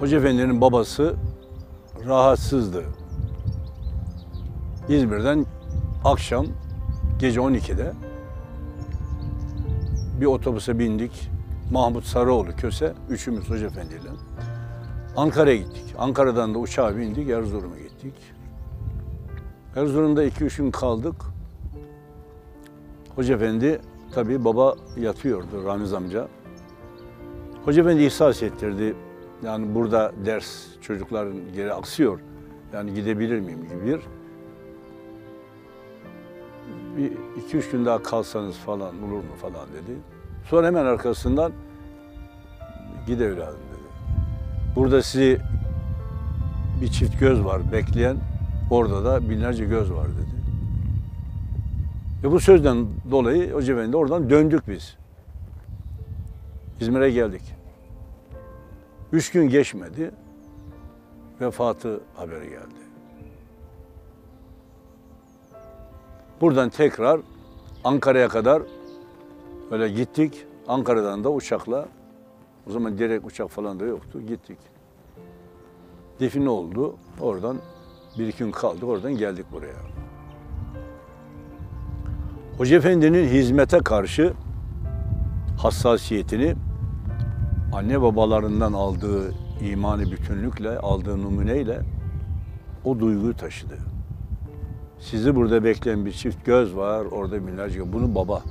Hoca 0.00 0.18
Efendi'nin 0.18 0.60
babası 0.60 1.14
rahatsızdı. 2.06 2.84
İzmir'den 4.88 5.46
akşam 6.04 6.46
gece 7.18 7.40
12'de 7.40 7.92
bir 10.20 10.26
otobüse 10.26 10.78
bindik. 10.78 11.30
Mahmut 11.72 12.04
Sarıoğlu 12.04 12.56
Köse, 12.56 12.94
üçümüz 13.10 13.50
Hoca 13.50 13.66
Efendi. 13.66 13.94
Ankara'ya 15.16 15.56
gittik. 15.56 15.94
Ankara'dan 15.98 16.54
da 16.54 16.58
uçağa 16.58 16.96
bindik, 16.96 17.30
Erzurum'a 17.30 17.78
gittik. 17.78 18.14
Erzurum'da 19.76 20.24
iki 20.24 20.44
üç 20.44 20.56
gün 20.56 20.70
kaldık. 20.70 21.14
Hoca 23.14 23.34
Efendi, 23.34 23.80
tabii 24.14 24.44
baba 24.44 24.74
yatıyordu 24.96 25.64
Ramiz 25.64 25.92
amca. 25.92 26.28
Hoca 27.64 27.82
Efendi 27.82 28.02
ihsas 28.02 28.42
ettirdi. 28.42 28.94
Yani 29.42 29.74
burada 29.74 30.12
ders 30.24 30.66
çocukların 30.80 31.52
geri 31.54 31.72
aksıyor. 31.72 32.20
Yani 32.72 32.94
gidebilir 32.94 33.40
miyim 33.40 33.64
gibi 33.64 33.86
bir. 33.86 34.00
Bir 36.96 37.12
iki 37.42 37.56
üç 37.56 37.70
gün 37.70 37.84
daha 37.84 38.02
kalsanız 38.02 38.56
falan 38.56 39.02
olur 39.02 39.16
mu 39.16 39.34
falan 39.42 39.68
dedi. 39.68 39.96
Sonra 40.44 40.66
hemen 40.66 40.84
arkasından 40.84 41.52
gide 43.06 43.24
evladım 43.24 43.60
dedi. 43.72 44.14
Burada 44.76 45.02
sizi 45.02 45.38
bir 46.82 46.88
çift 46.88 47.20
göz 47.20 47.44
var 47.44 47.72
bekleyen. 47.72 48.16
Orada 48.70 49.04
da 49.04 49.30
binlerce 49.30 49.64
göz 49.64 49.92
var 49.92 50.06
dedi. 50.06 50.38
Ve 52.24 52.30
bu 52.30 52.40
sözden 52.40 52.86
dolayı 53.10 53.52
Hoca 53.52 53.74
Efendi 53.74 53.96
oradan 53.96 54.30
döndük 54.30 54.68
biz. 54.68 54.96
İzmir'e 56.80 57.10
geldik. 57.10 57.57
Üç 59.12 59.32
gün 59.32 59.48
geçmedi. 59.48 60.10
Vefatı 61.40 62.00
haberi 62.16 62.48
geldi. 62.48 62.78
Buradan 66.40 66.68
tekrar 66.68 67.20
Ankara'ya 67.84 68.28
kadar 68.28 68.62
öyle 69.70 69.88
gittik. 69.88 70.44
Ankara'dan 70.68 71.24
da 71.24 71.30
uçakla, 71.30 71.88
o 72.68 72.70
zaman 72.70 72.98
direkt 72.98 73.26
uçak 73.26 73.50
falan 73.50 73.80
da 73.80 73.84
yoktu, 73.84 74.20
gittik. 74.20 74.58
Define 76.20 76.50
oldu. 76.50 76.96
Oradan 77.20 77.56
bir 78.18 78.36
gün 78.36 78.50
kaldık, 78.50 78.84
oradan 78.84 79.16
geldik 79.16 79.46
buraya. 79.52 79.76
Hoca 82.58 82.76
Efendi'nin 82.76 83.28
hizmete 83.28 83.78
karşı 83.78 84.32
hassasiyetini 85.58 86.54
anne 87.72 88.02
babalarından 88.02 88.72
aldığı 88.72 89.34
imani 89.60 90.12
bütünlükle, 90.12 90.78
aldığı 90.78 91.22
numuneyle 91.22 91.80
o 92.84 92.98
duyguyu 92.98 93.36
taşıdı. 93.36 93.78
Sizi 94.98 95.36
burada 95.36 95.64
bekleyen 95.64 96.06
bir 96.06 96.12
çift 96.12 96.44
göz 96.44 96.76
var, 96.76 97.04
orada 97.04 97.46
binlerce 97.46 97.92
Bunu 97.92 98.14
baba 98.14 98.42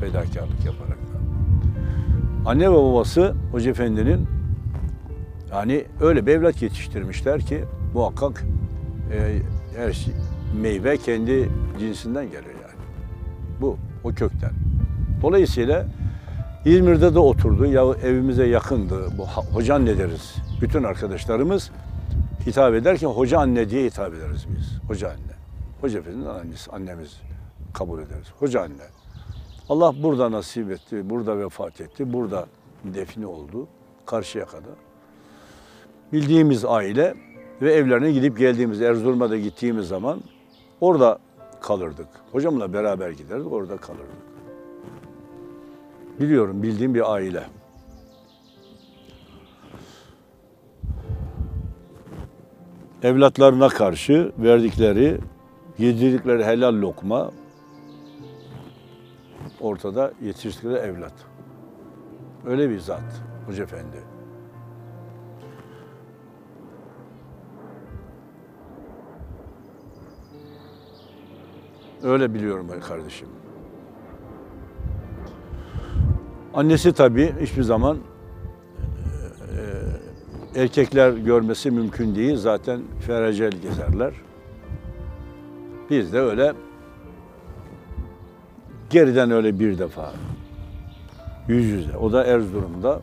fedakarlık 0.00 0.64
yaparak. 0.64 0.98
Anne 2.46 2.70
ve 2.70 2.74
babası 2.74 3.34
Hoca 3.52 3.70
Efendi'nin 3.70 4.28
yani 5.50 5.84
öyle 6.00 6.26
bir 6.26 6.32
evlat 6.32 6.62
yetiştirmişler 6.62 7.40
ki 7.40 7.64
muhakkak 7.94 8.44
e, 9.12 9.38
her 9.76 9.92
şey, 9.92 10.14
meyve 10.60 10.96
kendi 10.96 11.48
cinsinden 11.78 12.24
gelir 12.24 12.44
yani. 12.44 12.82
Bu, 13.60 13.76
o 14.04 14.08
kökten. 14.08 14.52
Dolayısıyla 15.22 15.86
İzmir'de 16.64 17.14
de 17.14 17.18
oturdu. 17.18 17.66
Ya 17.66 17.84
evimize 18.02 18.46
yakındı. 18.46 19.08
Bu 19.18 19.26
hoca 19.26 19.74
anne 19.74 19.98
deriz. 19.98 20.34
Bütün 20.60 20.82
arkadaşlarımız 20.82 21.70
hitap 22.46 22.74
ederken 22.74 23.08
hoca 23.08 23.38
anne 23.38 23.70
diye 23.70 23.84
hitap 23.84 24.14
ederiz 24.14 24.46
biz. 24.56 24.88
Hoca 24.88 25.08
anne. 25.08 25.34
Hoca 25.80 25.98
Efendi'nin 25.98 26.24
annesi, 26.24 26.70
annemiz 26.70 27.20
kabul 27.72 27.98
ederiz. 27.98 28.26
Hoca 28.38 28.62
anne. 28.62 28.82
Allah 29.68 30.02
burada 30.02 30.30
nasip 30.30 30.70
etti, 30.70 31.10
burada 31.10 31.38
vefat 31.38 31.80
etti, 31.80 32.12
burada 32.12 32.46
defni 32.84 33.26
oldu. 33.26 33.68
Karşıyaka'da. 34.06 34.70
Bildiğimiz 36.12 36.64
aile 36.64 37.14
ve 37.62 37.72
evlerine 37.72 38.12
gidip 38.12 38.38
geldiğimiz, 38.38 38.82
Erzurum'a 38.82 39.30
da 39.30 39.36
gittiğimiz 39.38 39.88
zaman 39.88 40.20
orada 40.80 41.18
kalırdık. 41.60 42.08
Hocamla 42.32 42.72
beraber 42.72 43.10
giderdik, 43.10 43.52
orada 43.52 43.76
kalırdık. 43.76 44.33
Biliyorum, 46.20 46.62
bildiğim 46.62 46.94
bir 46.94 47.12
aile. 47.12 47.42
Evlatlarına 53.02 53.68
karşı 53.68 54.32
verdikleri, 54.38 55.18
yedirdikleri 55.78 56.44
helal 56.44 56.80
lokma 56.80 57.30
ortada 59.60 60.12
yetiştirdikleri 60.22 60.78
evlat. 60.78 61.14
Öyle 62.46 62.70
bir 62.70 62.78
zat 62.78 63.22
Hoca 63.46 63.62
Efendi. 63.62 64.02
Öyle 72.02 72.34
biliyorum 72.34 72.68
kardeşim. 72.88 73.28
Annesi 76.54 76.92
tabii 76.92 77.34
hiçbir 77.40 77.62
zaman 77.62 77.98
e, 80.54 80.60
erkekler 80.60 81.12
görmesi 81.12 81.70
mümkün 81.70 82.14
değil. 82.14 82.36
Zaten 82.36 82.80
ferecel 83.06 83.50
gezerler. 83.50 84.12
Biz 85.90 86.12
de 86.12 86.20
öyle 86.20 86.52
geriden 88.90 89.30
öyle 89.30 89.58
bir 89.58 89.78
defa 89.78 90.12
yüz 91.48 91.64
yüze. 91.64 91.96
O 91.96 92.12
da 92.12 92.24
Erzurum'da 92.24 93.00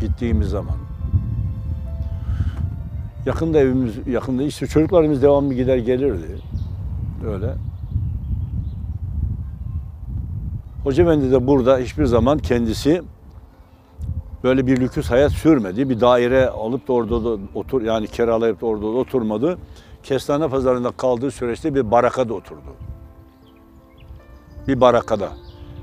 gittiğimiz 0.00 0.48
zaman. 0.48 0.76
Yakında 3.26 3.58
evimiz, 3.58 4.06
yakında 4.06 4.42
işte 4.42 4.66
çocuklarımız 4.66 5.22
devamlı 5.22 5.54
gider 5.54 5.76
gelirdi. 5.76 6.38
Öyle. 7.26 7.54
Hoca 10.86 11.02
Efendi 11.02 11.32
de 11.32 11.46
burada 11.46 11.78
hiçbir 11.78 12.04
zaman 12.04 12.38
kendisi 12.38 13.02
böyle 14.44 14.66
bir 14.66 14.80
lüküs 14.80 15.10
hayat 15.10 15.32
sürmedi. 15.32 15.90
Bir 15.90 16.00
daire 16.00 16.48
alıp 16.48 16.88
da 16.88 16.92
orada 16.92 17.24
da 17.24 17.38
otur 17.54 17.82
yani 17.82 18.06
kiralayıp 18.06 18.60
da 18.60 18.66
orada 18.66 18.82
da 18.82 18.86
oturmadı. 18.86 19.58
Kestane 20.02 20.48
pazarında 20.48 20.90
kaldığı 20.90 21.30
süreçte 21.30 21.74
bir 21.74 21.90
barakada 21.90 22.34
oturdu. 22.34 22.74
Bir 24.68 24.80
barakada. 24.80 25.28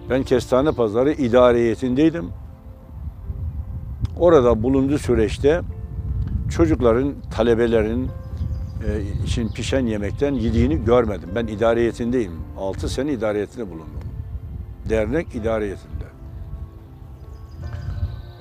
Ben 0.09 0.23
Kestane 0.23 0.71
Pazarı 0.71 1.11
idare 1.11 1.57
heyetindeydim. 1.57 2.29
Orada 4.19 4.63
bulunduğu 4.63 4.97
süreçte 4.97 5.61
çocukların, 6.49 7.13
talebelerin 7.35 8.09
e, 8.87 9.23
için 9.25 9.49
pişen 9.49 9.85
yemekten 9.85 10.33
yediğini 10.33 10.85
görmedim. 10.85 11.29
Ben 11.35 11.47
idare 11.47 11.79
heyetindeyim. 11.79 12.33
6 12.57 12.89
sene 12.89 13.13
idare 13.13 13.37
heyetinde 13.37 13.67
bulundum 13.71 14.12
dernek 14.93 15.35
idariyetinde. 15.35 16.03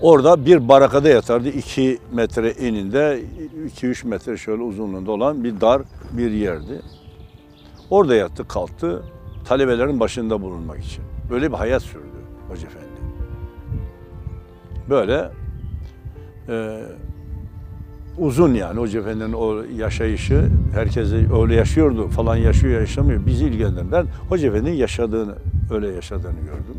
Orada 0.01 0.47
bir 0.47 0.69
barakada 0.69 1.09
yatardı. 1.09 1.49
2 1.49 1.99
metre 2.13 2.49
eninde, 2.49 3.21
2-3 3.77 4.07
metre 4.07 4.37
şöyle 4.37 4.63
uzunluğunda 4.63 5.11
olan 5.11 5.45
bir 5.45 5.61
dar 5.61 5.83
bir 6.13 6.31
yerdi. 6.31 6.83
Orada 7.91 8.15
yattı, 8.15 8.49
kalktı. 8.49 9.03
Talebelerin 9.45 10.01
başında 10.01 10.43
bulunmak 10.43 10.85
için. 10.85 11.05
Böyle 11.31 11.53
bir 11.53 11.57
hayat 11.57 11.83
sürdü 11.83 12.07
Hoca 12.49 12.67
Efendi. 12.67 12.87
Böyle 14.91 15.31
e, 16.49 16.83
uzun 18.19 18.55
yani 18.55 18.81
Hoca 18.81 19.01
Efendi'nin 19.01 19.33
o 19.33 19.63
yaşayışı 19.77 20.49
herkese 20.75 21.27
öyle 21.43 21.55
yaşıyordu 21.55 22.09
falan 22.09 22.37
yaşıyor 22.37 22.81
yaşamıyor 22.81 23.27
bizi 23.27 23.45
ilgilendiren. 23.45 24.07
Hoca 24.29 24.49
Efendi'nin 24.49 24.77
yaşadığını 24.77 25.35
öyle 25.71 25.89
yaşadığını 25.89 26.41
gördüm. 26.41 26.77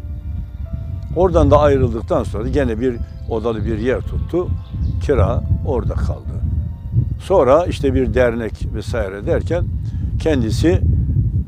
Oradan 1.15 1.51
da 1.51 1.59
ayrıldıktan 1.59 2.23
sonra 2.23 2.47
gene 2.49 2.79
bir 2.79 2.95
odalı 3.29 3.65
bir 3.65 3.77
yer 3.77 4.01
tuttu. 4.01 4.47
Kira 5.01 5.43
orada 5.65 5.93
kaldı. 5.93 6.33
Sonra 7.19 7.65
işte 7.65 7.93
bir 7.93 8.13
dernek 8.13 8.67
vesaire 8.75 9.25
derken 9.25 9.63
kendisi 10.19 10.81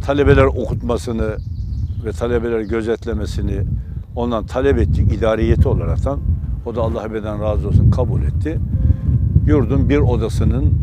talebeler 0.06 0.44
okutmasını 0.44 1.38
ve 2.06 2.12
talebeler 2.12 2.62
gözetlemesini 2.62 3.62
ondan 4.16 4.46
talep 4.46 4.78
ettik 4.78 5.14
idariyeti 5.14 5.68
olaraktan. 5.68 6.20
O 6.66 6.76
da 6.76 6.82
Allah 6.82 7.06
ebeden 7.06 7.42
razı 7.42 7.68
olsun 7.68 7.92
kabul 7.92 8.22
etti. 8.22 8.60
Yurdun 9.46 9.90
bir 9.90 9.98
odasının 9.98 10.74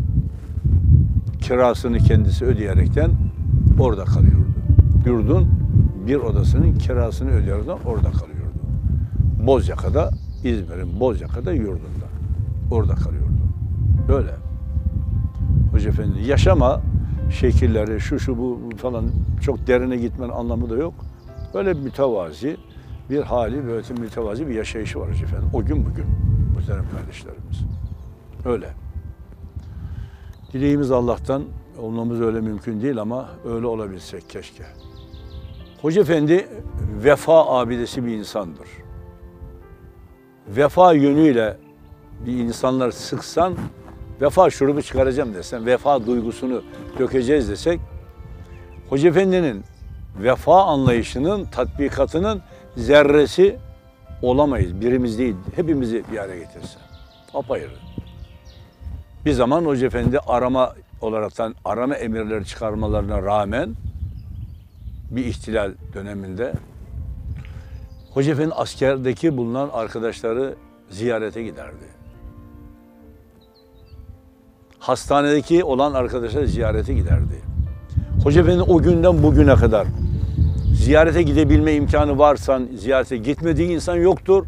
kirasını 1.41 1.97
kendisi 1.97 2.45
ödeyerekten 2.45 3.11
orada 3.79 4.05
kalıyordu. 4.05 4.47
Yurdun 5.05 5.62
bir 6.07 6.15
odasının 6.15 6.77
kirasını 6.77 7.31
ödeyerekten 7.31 7.77
orada 7.85 8.11
kalıyordu. 8.11 8.53
Bozyaka'da, 9.47 10.09
İzmir'in 10.43 10.99
Bozyaka'da 10.99 11.53
yurdunda. 11.53 12.07
Orada 12.71 12.95
kalıyordu. 12.95 13.27
Öyle. 14.09 14.35
Hoca 15.71 15.89
Efendi 15.89 16.27
yaşama 16.27 16.81
şekilleri 17.31 17.99
şu 17.99 18.19
şu 18.19 18.37
bu 18.37 18.59
falan 18.77 19.05
çok 19.41 19.67
derine 19.67 19.97
gitmenin 19.97 20.31
anlamı 20.31 20.69
da 20.69 20.75
yok. 20.75 20.93
Böyle 21.53 21.77
bir 21.77 21.81
mütevazi 21.81 22.57
bir 23.09 23.21
hali, 23.21 23.67
böyle 23.67 23.93
mütevazi 24.01 24.47
bir 24.47 24.53
yaşayışı 24.53 24.99
var 24.99 25.09
Hoca 25.09 25.25
Efendi. 25.25 25.45
O 25.53 25.65
gün 25.65 25.85
bugün 25.85 26.05
muhterem 26.55 26.85
kardeşlerimiz. 26.97 27.63
Öyle. 28.45 28.69
Dileğimiz 30.53 30.91
Allah'tan 30.91 31.43
olmamız 31.79 32.21
öyle 32.21 32.41
mümkün 32.41 32.81
değil 32.81 33.01
ama 33.01 33.29
öyle 33.45 33.65
olabilsek 33.65 34.29
keşke. 34.29 34.63
Hoca 35.83 36.01
Efendi 36.01 36.47
vefa 37.03 37.45
abidesi 37.45 38.05
bir 38.05 38.11
insandır. 38.11 38.67
Vefa 40.47 40.93
yönüyle 40.93 41.57
bir 42.25 42.33
insanlar 42.33 42.91
sıksan 42.91 43.55
vefa 44.21 44.49
şurubu 44.49 44.81
çıkaracağım 44.81 45.33
desen, 45.33 45.65
vefa 45.65 46.05
duygusunu 46.05 46.61
dökeceğiz 46.99 47.49
desek, 47.49 47.79
Hoca 48.89 49.09
Efendi'nin 49.09 49.63
vefa 50.19 50.63
anlayışının, 50.63 51.45
tatbikatının 51.45 52.41
zerresi 52.77 53.57
olamayız. 54.21 54.81
Birimiz 54.81 55.19
değil, 55.19 55.35
hepimizi 55.55 56.03
bir 56.11 56.17
araya 56.17 56.39
getirse. 56.39 56.79
Apayrı. 57.33 57.69
Bir 59.25 59.31
zaman 59.31 59.65
Hoca 59.65 59.87
Efendi 59.87 60.19
arama 60.19 60.75
olaraktan 61.01 61.55
arama 61.65 61.95
emirleri 61.95 62.45
çıkarmalarına 62.45 63.21
rağmen 63.21 63.75
bir 65.15 65.25
ihtilal 65.25 65.71
döneminde 65.93 66.53
Hoca 68.13 68.51
askerdeki 68.55 69.37
bulunan 69.37 69.69
arkadaşları 69.73 70.55
ziyarete 70.89 71.43
giderdi. 71.43 71.85
Hastanedeki 74.79 75.63
olan 75.63 75.93
arkadaşları 75.93 76.47
ziyarete 76.47 76.93
giderdi. 76.93 77.41
Hoca 78.23 78.63
o 78.67 78.81
günden 78.81 79.23
bugüne 79.23 79.55
kadar 79.55 79.87
ziyarete 80.73 81.23
gidebilme 81.23 81.73
imkanı 81.73 82.17
varsa 82.17 82.61
ziyarete 82.77 83.17
gitmediği 83.17 83.69
insan 83.69 83.95
yoktur. 83.95 84.45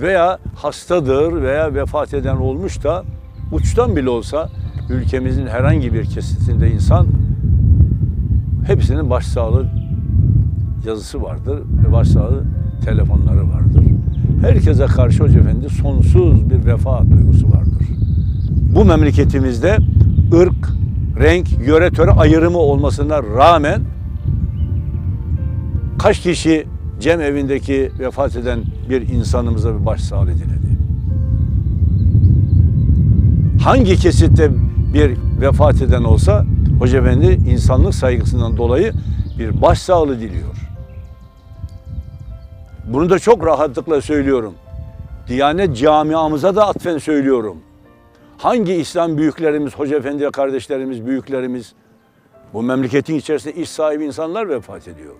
Veya 0.00 0.38
hastadır 0.56 1.42
veya 1.42 1.74
vefat 1.74 2.14
eden 2.14 2.36
olmuş 2.36 2.84
da 2.84 3.04
uçtan 3.52 3.96
bile 3.96 4.10
olsa 4.10 4.50
ülkemizin 4.90 5.46
herhangi 5.46 5.94
bir 5.94 6.04
kesitinde 6.04 6.70
insan 6.70 7.06
hepsinin 8.66 9.10
başsağlığı 9.10 9.77
yazısı 10.86 11.22
vardır 11.22 11.58
ve 11.86 11.92
başsağlığı 11.92 12.44
telefonları 12.84 13.48
vardır. 13.48 13.84
Herkese 14.40 14.86
karşı 14.86 15.24
Hoca 15.24 15.40
Efendi 15.40 15.68
sonsuz 15.68 16.50
bir 16.50 16.66
vefa 16.66 17.02
duygusu 17.10 17.46
vardır. 17.46 17.88
Bu 18.74 18.84
memleketimizde 18.84 19.76
ırk, 20.32 20.72
renk, 21.20 21.48
yöre 21.66 21.90
töre 21.90 22.10
ayrımı 22.10 22.58
olmasına 22.58 23.22
rağmen 23.22 23.80
kaç 25.98 26.20
kişi 26.20 26.66
cem 27.00 27.20
evindeki 27.20 27.92
vefat 27.98 28.36
eden 28.36 28.60
bir 28.90 29.08
insanımıza 29.08 29.80
bir 29.80 29.86
başsağlığı 29.86 30.34
diledi? 30.34 30.78
Hangi 33.62 33.96
kesitte 33.96 34.50
bir 34.94 35.16
vefat 35.40 35.82
eden 35.82 36.04
olsa 36.04 36.44
Hoca 36.78 36.98
Efendi 36.98 37.26
insanlık 37.50 37.94
saygısından 37.94 38.56
dolayı 38.56 38.92
bir 39.38 39.62
başsağlığı 39.62 40.20
diliyor. 40.20 40.67
Bunu 42.88 43.10
da 43.10 43.18
çok 43.18 43.46
rahatlıkla 43.46 44.00
söylüyorum. 44.00 44.54
Diyanet 45.26 45.76
camiamıza 45.76 46.56
da 46.56 46.66
atfen 46.66 46.98
söylüyorum. 46.98 47.56
Hangi 48.38 48.74
İslam 48.74 49.18
büyüklerimiz, 49.18 49.74
Hoca 49.74 49.96
Efendi 49.96 50.30
kardeşlerimiz, 50.30 51.06
büyüklerimiz 51.06 51.74
bu 52.52 52.62
memleketin 52.62 53.14
içerisinde 53.14 53.54
iş 53.54 53.70
sahibi 53.70 54.04
insanlar 54.04 54.48
vefat 54.48 54.88
ediyor. 54.88 55.14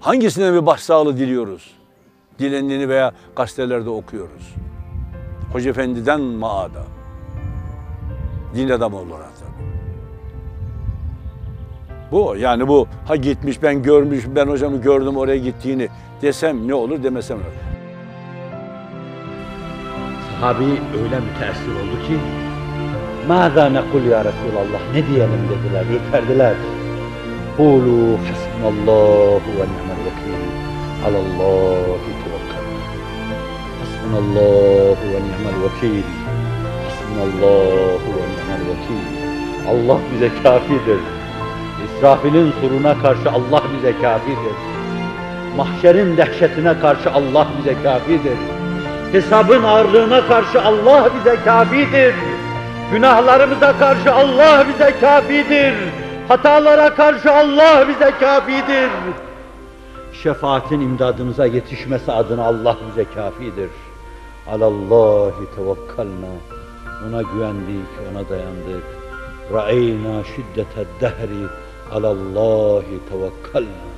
Hangisine 0.00 0.52
bir 0.52 0.66
başsağlığı 0.66 1.16
diliyoruz? 1.16 1.74
Dilendiğini 2.38 2.88
veya 2.88 3.12
gazetelerde 3.36 3.90
okuyoruz. 3.90 4.54
Hoca 5.52 5.70
Efendi'den 5.70 6.20
maada. 6.20 6.84
Din 8.54 8.68
adamı 8.68 8.96
olarak. 8.96 9.37
Bu 12.12 12.36
yani 12.38 12.68
bu 12.68 12.88
ha 13.06 13.16
gitmiş 13.16 13.62
ben 13.62 13.82
görmüş 13.82 14.24
ben 14.34 14.46
hocamı 14.46 14.80
gördüm 14.80 15.16
oraya 15.16 15.38
gittiğini 15.38 15.88
desem 16.22 16.68
ne 16.68 16.74
olur 16.74 17.02
demesem 17.02 17.38
ne 17.38 17.42
olur. 17.42 17.68
Sahabi 20.40 20.64
öyle 20.64 21.20
müteessir 21.20 21.72
oldu 21.72 22.06
ki 22.08 22.18
Mâzâ 23.28 23.68
nekul 23.68 24.04
ya 24.04 24.24
Resulallah 24.24 24.80
ne 24.94 25.06
diyelim 25.06 25.42
dediler, 25.50 25.84
ürperdiler. 25.94 26.54
Kulu 27.56 28.18
hasbunallahu 28.18 29.48
ve 29.58 29.64
ni'mel 29.72 30.00
vekil. 30.06 30.42
Alallahi 31.06 32.10
tevekkal. 32.22 32.64
Hasbunallahu 33.78 35.04
ve 35.12 35.20
ni'mel 35.26 35.56
vekil. 35.64 36.02
Hasbunallahu 36.84 38.08
ve 38.16 38.24
ni'mel 38.32 38.62
vekil. 38.68 39.04
Allah 39.68 39.98
bize 40.14 40.30
kafidir. 40.42 41.17
İsrafil'in 41.84 42.52
suruna 42.60 43.02
karşı 43.02 43.30
Allah 43.30 43.62
bize 43.76 43.92
kafidir. 44.02 44.56
Mahşerin 45.56 46.16
dehşetine 46.16 46.80
karşı 46.80 47.10
Allah 47.10 47.46
bize 47.58 47.82
kafidir. 47.82 48.38
Hesabın 49.12 49.62
ağırlığına 49.62 50.26
karşı 50.28 50.62
Allah 50.62 51.08
bize 51.18 51.36
kafidir. 51.44 52.14
Günahlarımıza 52.92 53.78
karşı 53.78 54.14
Allah 54.14 54.64
bize 54.68 54.94
kafidir. 55.00 55.74
Hatalara 56.28 56.94
karşı 56.94 57.32
Allah 57.32 57.88
bize 57.88 58.12
kafidir. 58.20 58.90
Şefaatin 60.22 60.80
imdadımıza 60.80 61.46
yetişmesi 61.46 62.12
adına 62.12 62.44
Allah 62.44 62.76
bize 62.90 63.04
kafidir. 63.14 63.70
Alallahi 64.50 65.44
tevekkalna. 65.56 66.32
Ona 67.08 67.22
güvendik, 67.22 67.88
ona 68.12 68.28
dayandık. 68.28 68.84
Ra'eyna 69.52 70.24
şiddete 70.24 70.84
dehri. 71.00 71.46
Alallahi 71.92 73.00
tevekkalna. 73.08 73.88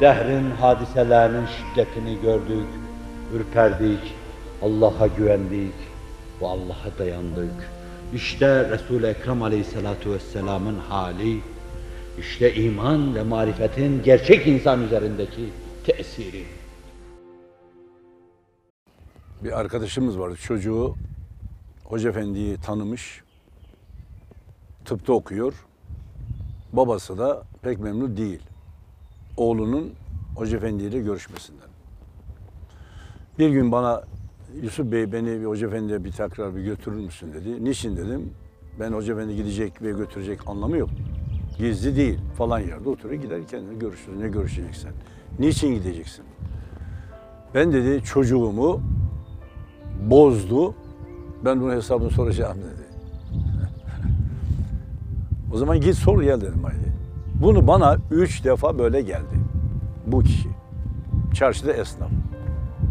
Dehrin 0.00 0.50
hadiselerinin 0.50 1.46
şiddetini 1.46 2.20
gördük, 2.20 2.66
ürperdik, 3.34 4.14
Allah'a 4.62 5.06
güvendik 5.06 5.74
ve 6.40 6.46
Allah'a 6.46 6.98
dayandık. 6.98 7.70
İşte 8.14 8.70
Resul-i 8.70 9.06
Ekrem 9.06 9.42
Aleyhisselatü 9.42 10.10
Vesselam'ın 10.10 10.78
hali, 10.78 11.40
işte 12.18 12.54
iman 12.54 13.14
ve 13.14 13.22
marifetin 13.22 14.02
gerçek 14.02 14.46
insan 14.46 14.82
üzerindeki 14.82 15.48
tesiri. 15.84 16.44
Bir 19.44 19.60
arkadaşımız 19.60 20.18
vardı 20.18 20.36
çocuğu 20.36 20.94
Hoca 21.84 22.10
Efendi'yi 22.10 22.56
tanımış. 22.56 23.22
Tıpta 24.84 25.12
okuyor. 25.12 25.54
Babası 26.72 27.18
da 27.18 27.42
pek 27.62 27.80
memnun 27.80 28.16
değil. 28.16 28.42
Oğlunun 29.36 29.92
Hoca 30.36 30.56
Efendi 30.56 30.82
ile 30.82 31.00
görüşmesinden. 31.00 31.68
Bir 33.38 33.48
gün 33.48 33.72
bana 33.72 34.04
Yusuf 34.62 34.92
Bey 34.92 35.12
beni 35.12 35.40
bir 35.40 35.44
Hoca 35.44 35.66
Efendi'ye 35.66 36.04
bir 36.04 36.12
tekrar 36.12 36.56
bir 36.56 36.62
götürür 36.62 36.96
müsün 36.96 37.32
dedi. 37.32 37.64
Niçin 37.64 37.96
dedim. 37.96 38.34
Ben 38.80 38.92
Hoca 38.92 39.14
Efendi 39.14 39.36
gidecek 39.36 39.82
ve 39.82 39.90
götürecek 39.92 40.48
anlamı 40.48 40.76
yok. 40.76 40.90
Gizli 41.58 41.96
değil 41.96 42.18
falan 42.38 42.58
yerde 42.58 42.88
oturuyor 42.88 43.22
gider 43.22 43.46
kendine 43.46 43.74
görüşürüz. 43.74 44.18
Ne 44.18 44.28
görüşeceksen. 44.28 44.92
Niçin 45.38 45.74
gideceksin? 45.74 46.24
Ben 47.54 47.72
dedi 47.72 48.04
çocuğumu 48.04 48.80
bozdu. 50.10 50.74
Ben 51.44 51.60
bunun 51.60 51.76
hesabını 51.76 52.10
soracağım 52.10 52.58
dedi. 52.58 52.79
O 55.52 55.56
zaman 55.56 55.80
git 55.80 55.94
sor 55.94 56.22
gel 56.22 56.40
dedim 56.40 56.64
haydi. 56.64 56.92
Bunu 57.42 57.66
bana 57.66 57.96
üç 58.10 58.44
defa 58.44 58.78
böyle 58.78 59.00
geldi. 59.00 59.40
Bu 60.06 60.20
kişi. 60.20 60.48
Çarşıda 61.34 61.72
esnaf. 61.72 62.10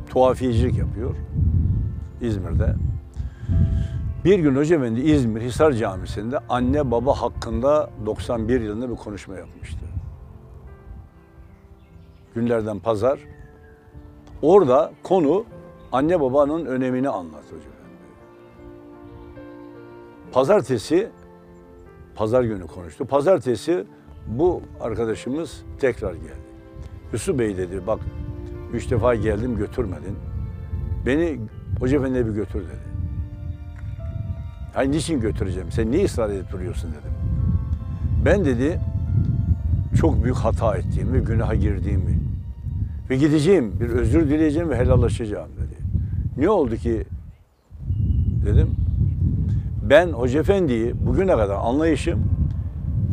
Tuhafiyecilik 0.10 0.78
yapıyor. 0.78 1.16
İzmir'de. 2.22 2.75
Bir 4.25 4.39
gün 4.39 4.56
Hoca 4.56 4.75
Efendi 4.75 5.01
İzmir 5.01 5.42
Hisar 5.42 5.72
Camisi'nde 5.72 6.39
anne 6.50 6.92
baba 6.92 7.13
hakkında 7.13 7.89
91 8.06 8.62
yılında 8.62 8.89
bir 8.89 8.96
konuşma 8.96 9.38
yapmıştı. 9.38 9.86
Günlerden 12.36 12.80
pazar. 12.80 13.20
Orada 14.42 14.92
konu 15.04 15.46
anne 15.92 16.22
babanın 16.22 16.66
önemini 16.66 17.10
anlat 17.10 17.44
Hoca 17.46 17.58
Efendi. 17.58 17.80
Pazartesi, 20.32 21.10
pazar 22.20 22.44
günü 22.44 22.68
konuştu. 22.68 23.06
Pazartesi 23.06 23.84
bu 24.28 24.62
arkadaşımız 24.82 25.64
tekrar 25.80 26.14
geldi. 26.14 26.50
Yusuf 27.14 27.40
Bey 27.40 27.58
dedi 27.58 27.82
bak 27.88 28.00
üç 28.74 28.92
defa 28.92 29.16
geldim 29.16 29.58
götürmedin. 29.58 30.16
Beni 31.06 31.40
Hoca 31.80 31.98
Efendi'ye 31.98 32.26
bir 32.26 32.32
götür 32.32 32.60
dedi. 32.60 32.90
Hayır 34.74 34.92
niçin 34.92 35.20
götüreceğim? 35.20 35.72
Sen 35.72 35.92
niye 35.92 36.06
ısrar 36.06 36.30
edip 36.30 36.52
duruyorsun 36.52 36.92
dedim. 36.92 37.14
Ben 38.26 38.46
dedi 38.46 38.80
çok 40.00 40.24
büyük 40.24 40.38
hata 40.38 40.78
ettiğimi, 40.78 41.20
günaha 41.20 41.62
girdiğimi 41.62 42.20
ve 43.10 43.16
gideceğim, 43.16 43.74
bir 43.80 43.90
özür 43.90 44.30
dileyeceğim 44.30 44.70
ve 44.70 44.78
helallaşacağım 44.78 45.50
dedi. 45.58 45.76
Ne 46.38 46.50
oldu 46.50 46.76
ki 46.76 47.04
dedim. 48.46 48.88
Ben 49.89 50.10
Hoca 50.10 50.39
Efendi'yi 50.39 50.93
bugüne 51.05 51.31
kadar 51.31 51.55
anlayışım 51.55 52.19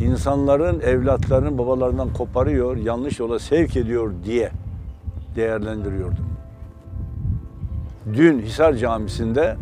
insanların 0.04 0.80
evlatlarının 0.80 1.58
babalarından 1.58 2.12
koparıyor, 2.12 2.76
yanlış 2.76 3.20
yola 3.20 3.38
sevk 3.38 3.76
ediyor 3.76 4.12
diye 4.24 4.50
değerlendiriyordum. 5.36 6.26
Dün 8.12 8.38
Hisar 8.38 8.72
Camisi'nde 8.72 9.56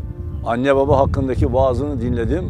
anne 0.46 0.76
baba 0.76 0.98
hakkındaki 0.98 1.52
vaazını 1.52 2.00
dinledim. 2.00 2.44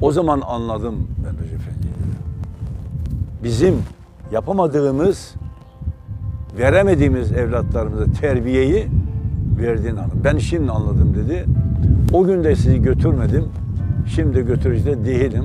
O 0.00 0.12
zaman 0.12 0.42
anladım 0.46 1.08
ben 1.24 1.30
Hoca 1.30 1.54
Efendi'yi. 1.54 1.92
Bizim 3.44 3.74
yapamadığımız, 4.32 5.34
veremediğimiz 6.58 7.32
evlatlarımıza 7.32 8.12
terbiyeyi 8.20 8.88
verdiğin 9.58 9.96
anı. 9.96 10.10
Ben 10.24 10.38
şimdi 10.38 10.70
anladım 10.70 11.14
dedi. 11.14 11.46
O 12.12 12.24
gün 12.24 12.44
de 12.44 12.56
sizi 12.56 12.82
götürmedim. 12.82 13.48
Şimdi 14.06 14.46
götürücü 14.46 14.84
de 14.84 15.04
değilim. 15.04 15.44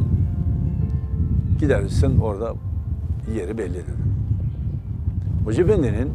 Gidersin 1.60 2.20
orada 2.20 2.54
yeri 3.36 3.58
belli 3.58 3.74
dedim. 3.74 3.98
Hoca 5.46 5.64
Efendi'nin 5.64 6.14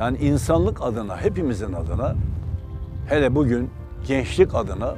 yani 0.00 0.18
insanlık 0.18 0.82
adına, 0.82 1.16
hepimizin 1.16 1.72
adına, 1.72 2.14
hele 3.08 3.34
bugün 3.34 3.70
gençlik 4.08 4.54
adına 4.54 4.94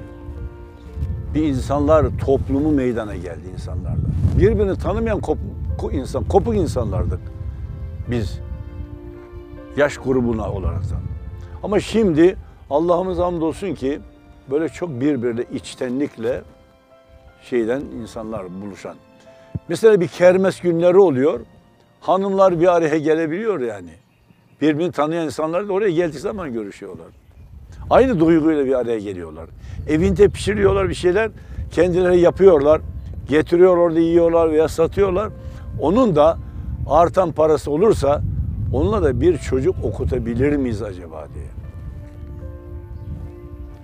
bir 1.35 1.43
insanlar 1.43 2.07
toplumu 2.19 2.73
meydana 2.73 3.17
geldi 3.17 3.49
insanlarda. 3.53 4.07
Birbirini 4.39 4.79
tanımayan 4.79 5.21
kop, 5.21 5.39
ko- 5.79 5.93
insan, 5.93 6.25
kopuk 6.25 6.57
insanlardık 6.57 7.21
biz 8.11 8.41
yaş 9.77 9.99
grubuna 9.99 10.51
olaraktan. 10.51 11.01
Ama 11.63 11.81
şimdi 11.81 12.37
Allah'ımız 12.71 13.19
hamdolsun 13.19 13.75
ki 13.75 14.01
böyle 14.51 14.69
çok 14.69 14.91
birbiriyle 14.91 15.45
içtenlikle 15.53 16.43
şeyden 17.43 17.81
insanlar 17.81 18.61
buluşan. 18.63 18.97
Mesela 19.69 20.01
bir 20.01 20.09
kermes 20.09 20.61
günleri 20.61 20.97
oluyor. 20.99 21.41
Hanımlar 22.01 22.61
bir 22.61 22.77
araya 22.77 22.99
gelebiliyor 22.99 23.61
yani. 23.61 23.91
Birbirini 24.61 24.93
tanıyan 24.93 25.25
insanlar 25.25 25.69
da 25.69 25.73
oraya 25.73 25.91
geldiği 25.91 26.19
zaman 26.19 26.53
görüşüyorlar. 26.53 27.07
Aynı 27.91 28.21
duyguyla 28.21 28.67
bir 28.67 28.79
araya 28.79 28.99
geliyorlar. 28.99 29.49
Evinde 29.89 30.29
pişiriyorlar 30.29 30.89
bir 30.89 30.95
şeyler, 30.95 31.31
kendileri 31.73 32.21
yapıyorlar. 32.21 32.81
Getiriyor 33.29 33.77
orada 33.77 33.99
yiyorlar 33.99 34.51
veya 34.51 34.69
satıyorlar. 34.69 35.31
Onun 35.81 36.17
da 36.17 36.39
artan 36.89 37.33
parası 37.33 37.71
olursa 37.71 38.23
onunla 38.73 39.03
da 39.03 39.21
bir 39.21 39.39
çocuk 39.39 39.77
okutabilir 39.85 40.57
miyiz 40.57 40.83
acaba 40.83 41.27
diye. 41.35 41.47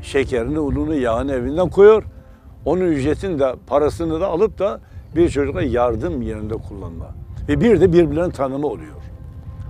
Şekerini, 0.04 0.58
ununu, 0.58 0.94
yağını 0.94 1.32
evinden 1.32 1.68
koyuyor. 1.68 2.02
Onun 2.64 2.80
ücretini 2.80 3.38
de 3.38 3.54
parasını 3.66 4.20
da 4.20 4.26
alıp 4.26 4.58
da 4.58 4.80
bir 5.16 5.28
çocuğa 5.28 5.62
yardım 5.62 6.22
yerinde 6.22 6.54
kullanma. 6.54 7.06
Ve 7.48 7.60
bir 7.60 7.80
de 7.80 7.92
birbirlerinin 7.92 8.30
tanımı 8.30 8.66
oluyor. 8.66 9.02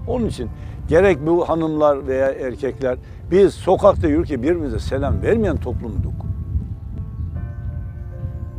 Onun 0.08 0.26
için 0.26 0.48
gerek 0.88 1.26
bu 1.26 1.48
hanımlar 1.48 2.06
veya 2.06 2.30
erkekler 2.32 2.98
biz 3.30 3.54
sokakta 3.54 4.08
yürürken 4.08 4.42
birbirimize 4.42 4.78
selam 4.78 5.22
vermeyen 5.22 5.56
toplumduk. 5.56 6.14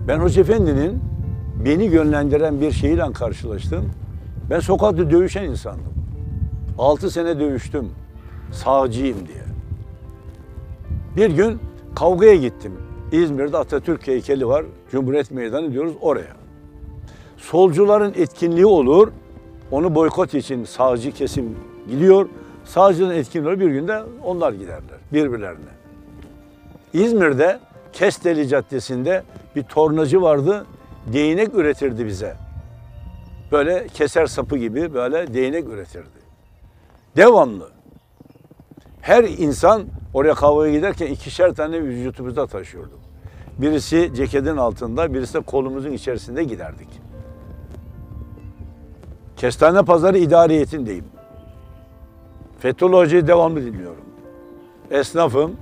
Ben 0.07 0.19
Hoca 0.19 0.41
Efendi'nin 0.41 1.01
beni 1.65 1.83
yönlendiren 1.83 2.61
bir 2.61 2.71
şeyle 2.71 3.11
karşılaştım. 3.11 3.91
Ben 4.49 4.59
sokakta 4.59 5.11
dövüşen 5.11 5.43
insandım. 5.43 5.93
Altı 6.77 7.11
sene 7.11 7.39
dövüştüm. 7.39 7.89
Sağcıyım 8.51 9.17
diye. 9.27 9.44
Bir 11.15 11.29
gün 11.29 11.59
kavgaya 11.95 12.35
gittim. 12.35 12.73
İzmir'de 13.11 13.57
Atatürk 13.57 14.07
heykeli 14.07 14.47
var. 14.47 14.65
Cumhuriyet 14.91 15.31
Meydanı 15.31 15.71
diyoruz 15.73 15.93
oraya. 16.01 16.35
Solcuların 17.37 18.13
etkinliği 18.17 18.65
olur. 18.65 19.11
Onu 19.71 19.95
boykot 19.95 20.33
için 20.33 20.65
sağcı 20.65 21.11
kesim 21.11 21.57
gidiyor. 21.89 22.29
Sağcının 22.65 23.13
etkinliği 23.13 23.59
bir 23.59 23.69
günde 23.69 24.03
onlar 24.23 24.53
giderler 24.53 24.99
birbirlerine. 25.13 25.75
İzmir'de 26.93 27.59
Kesteli 27.93 28.47
Caddesi'nde 28.47 29.23
bir 29.55 29.63
tornacı 29.63 30.21
vardı. 30.21 30.65
Değnek 31.13 31.53
üretirdi 31.53 32.05
bize. 32.05 32.35
Böyle 33.51 33.87
keser 33.87 34.25
sapı 34.25 34.57
gibi 34.57 34.93
böyle 34.93 35.33
değnek 35.33 35.67
üretirdi. 35.67 36.19
Devamlı. 37.17 37.69
Her 39.01 39.23
insan 39.23 39.83
oraya 40.15 40.33
kavgaya 40.33 40.73
giderken 40.73 41.07
ikişer 41.07 41.53
tane 41.53 41.83
vücudumuzda 41.83 42.47
taşıyorduk. 42.47 42.99
Birisi 43.57 44.11
ceketin 44.15 44.57
altında, 44.57 45.13
birisi 45.13 45.33
de 45.33 45.39
kolumuzun 45.39 45.91
içerisinde 45.91 46.43
giderdik. 46.43 46.87
Kestane 49.37 49.81
Pazarı 49.81 50.17
idariyetindeyim. 50.17 51.05
Fethullah 52.59 52.97
Hoca'yı 52.97 53.27
devamlı 53.27 53.65
dinliyorum. 53.65 54.05
Esnafım. 54.91 55.55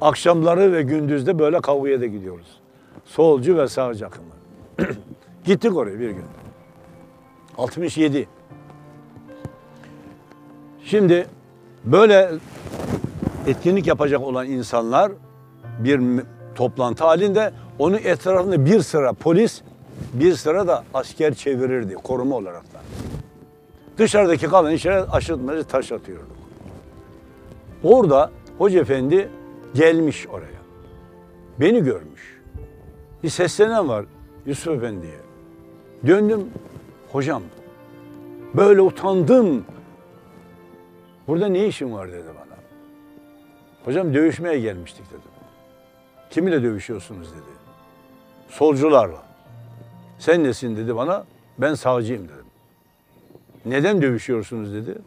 Akşamları 0.00 0.72
ve 0.72 0.82
gündüzde 0.82 1.38
böyle 1.38 1.60
kavgaya 1.60 2.00
da 2.00 2.06
gidiyoruz. 2.06 2.60
Solcu 3.04 3.56
ve 3.56 3.68
sağcı 3.68 4.06
akımı. 4.06 4.28
Gittik 5.44 5.76
oraya 5.76 6.00
bir 6.00 6.10
gün. 6.10 6.24
67. 7.58 8.28
Şimdi 10.84 11.26
böyle 11.84 12.30
etkinlik 13.46 13.86
yapacak 13.86 14.20
olan 14.20 14.46
insanlar 14.46 15.12
bir 15.78 16.00
toplantı 16.54 17.04
halinde 17.04 17.52
onun 17.78 17.96
etrafında 17.96 18.64
bir 18.66 18.80
sıra 18.80 19.12
polis, 19.12 19.62
bir 20.12 20.34
sıra 20.34 20.66
da 20.66 20.84
asker 20.94 21.34
çevirirdi 21.34 21.94
koruma 21.94 22.36
olarak 22.36 22.62
da. 22.62 22.80
Dışarıdaki 23.98 24.46
kalan 24.46 24.72
işlere 24.72 25.00
aşırtmacı 25.02 25.64
taş 25.64 25.92
atıyorduk. 25.92 26.36
Orada 27.84 28.30
Hoca 28.58 28.80
Efendi 28.80 29.28
gelmiş 29.74 30.26
oraya. 30.26 30.56
Beni 31.60 31.84
görmüş. 31.84 32.42
Bir 33.22 33.28
seslenen 33.28 33.88
var 33.88 34.04
Yusuf 34.46 34.76
Efendi'ye. 34.76 35.20
Döndüm. 36.06 36.40
Hocam 37.12 37.42
böyle 38.54 38.80
utandım. 38.80 39.64
Burada 41.28 41.48
ne 41.48 41.66
işin 41.66 41.92
var 41.92 42.12
dedi 42.12 42.28
bana. 42.28 42.45
Hocam 43.86 44.14
dövüşmeye 44.14 44.60
gelmiştik 44.60 45.06
dedim. 45.10 45.20
Kiminle 46.30 46.62
dövüşüyorsunuz 46.62 47.32
dedi. 47.32 47.56
Solcularla. 48.48 49.22
Sen 50.18 50.44
nesin 50.44 50.76
dedi 50.76 50.96
bana. 50.96 51.24
Ben 51.58 51.74
sağcıyım 51.74 52.24
dedim. 52.24 52.44
Neden 53.64 54.02
dövüşüyorsunuz 54.02 54.74
dedi. 54.74 54.98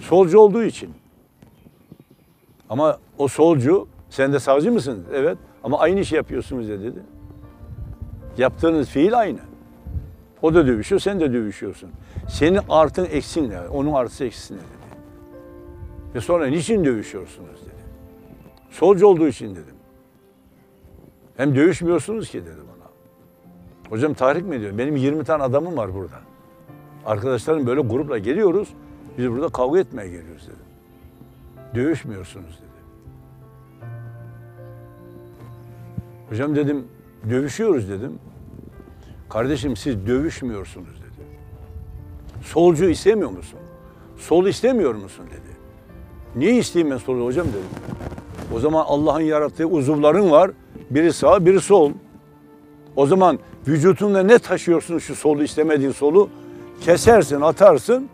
Solcu 0.00 0.38
olduğu 0.38 0.62
için. 0.62 0.90
Ama 2.70 2.98
o 3.18 3.28
solcu, 3.28 3.88
sen 4.10 4.32
de 4.32 4.38
savcı 4.38 4.72
mısın? 4.72 5.06
Evet. 5.14 5.38
Ama 5.64 5.78
aynı 5.78 6.00
işi 6.00 6.16
yapıyorsunuz 6.16 6.68
ya 6.68 6.80
dedi. 6.80 6.98
Yaptığınız 8.38 8.88
fiil 8.88 9.18
aynı. 9.18 9.40
O 10.42 10.54
da 10.54 10.66
dövüşüyor, 10.66 11.00
sen 11.00 11.20
de 11.20 11.32
dövüşüyorsun. 11.32 11.90
Senin 12.28 12.60
artın 12.68 13.04
eksin 13.04 13.50
ne? 13.50 13.60
Onun 13.60 13.92
artısı 13.92 14.24
eksisi 14.24 14.54
ne 14.54 14.58
dedi. 14.58 14.66
Ve 16.14 16.20
sonra 16.20 16.46
niçin 16.46 16.84
dövüşüyorsunuz 16.84 17.60
dedi. 17.62 17.71
Solcu 18.72 19.06
olduğu 19.06 19.28
için 19.28 19.50
dedim. 19.50 19.74
Hem 21.36 21.56
dövüşmüyorsunuz 21.56 22.30
ki 22.30 22.46
dedi 22.46 22.56
bana. 22.56 22.88
Hocam 23.88 24.14
tahrik 24.14 24.46
mi 24.46 24.56
ediyor? 24.56 24.78
Benim 24.78 24.96
20 24.96 25.24
tane 25.24 25.42
adamım 25.42 25.76
var 25.76 25.94
burada. 25.94 26.20
Arkadaşlarım 27.06 27.66
böyle 27.66 27.80
grupla 27.80 28.18
geliyoruz. 28.18 28.68
Biz 29.18 29.30
burada 29.30 29.48
kavga 29.48 29.78
etmeye 29.80 30.08
geliyoruz 30.08 30.42
dedim. 30.46 30.66
Dövüşmüyorsunuz 31.74 32.58
dedi. 32.58 32.82
Hocam 36.28 36.56
dedim 36.56 36.84
dövüşüyoruz 37.30 37.88
dedim. 37.88 38.18
Kardeşim 39.28 39.76
siz 39.76 40.06
dövüşmüyorsunuz 40.06 40.88
dedi. 41.00 41.26
Solcu 42.42 42.88
istemiyor 42.88 43.30
musun? 43.30 43.58
Sol 44.16 44.46
istemiyor 44.46 44.94
musun 44.94 45.24
dedi. 45.26 45.56
Niye 46.36 46.56
isteyeyim 46.56 46.92
ben 46.92 46.98
solu 46.98 47.24
hocam 47.24 47.46
dedim. 47.46 47.92
O 48.54 48.60
zaman 48.60 48.84
Allah'ın 48.88 49.20
yarattığı 49.20 49.66
uzuvların 49.66 50.30
var. 50.30 50.50
Biri 50.90 51.12
sağ, 51.12 51.46
biri 51.46 51.60
sol. 51.60 51.92
O 52.96 53.06
zaman 53.06 53.38
vücutunda 53.66 54.22
ne 54.22 54.38
taşıyorsun 54.38 54.98
şu 54.98 55.14
solu 55.14 55.42
istemediğin 55.42 55.92
solu? 55.92 56.28
Kesersin, 56.80 57.40
atarsın. 57.40 58.08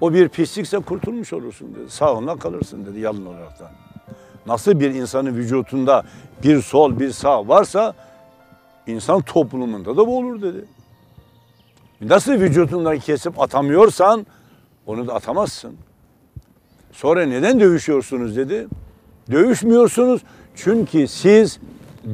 O 0.00 0.14
bir 0.14 0.28
pislikse 0.28 0.78
kurtulmuş 0.78 1.32
olursun 1.32 1.74
dedi. 1.74 1.90
Sağında 1.90 2.36
kalırsın 2.36 2.86
dedi 2.86 3.00
yalın 3.00 3.26
olaraktan. 3.26 3.68
Nasıl 4.46 4.80
bir 4.80 4.90
insanın 4.90 5.36
vücutunda 5.36 6.04
bir 6.44 6.62
sol 6.62 7.00
bir 7.00 7.10
sağ 7.10 7.48
varsa 7.48 7.94
insan 8.86 9.20
toplumunda 9.20 9.96
da 9.96 10.06
bu 10.06 10.18
olur 10.18 10.42
dedi. 10.42 10.64
Nasıl 12.00 12.32
vücudundan 12.32 12.98
kesip 12.98 13.40
atamıyorsan 13.40 14.26
onu 14.86 15.06
da 15.08 15.14
atamazsın. 15.14 15.76
Sonra 16.92 17.26
neden 17.26 17.60
dövüşüyorsunuz 17.60 18.36
dedi. 18.36 18.68
Dövüşmüyorsunuz 19.30 20.22
çünkü 20.54 21.08
siz 21.08 21.60